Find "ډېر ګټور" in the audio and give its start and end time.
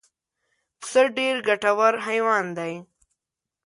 1.17-1.93